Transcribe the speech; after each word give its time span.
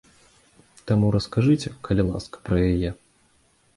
Таму 0.91 1.11
раскажыце, 1.15 1.69
калі 1.89 2.07
ласка, 2.11 2.35
пра 2.49 2.57
яе. 2.71 2.91